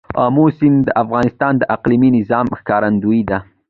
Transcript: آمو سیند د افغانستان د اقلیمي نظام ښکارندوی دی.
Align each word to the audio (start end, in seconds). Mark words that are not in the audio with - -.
آمو 0.25 0.45
سیند 0.57 0.79
د 0.85 0.89
افغانستان 1.03 1.53
د 1.57 1.63
اقلیمي 1.75 2.09
نظام 2.17 2.45
ښکارندوی 2.59 3.19
دی. 3.29 3.37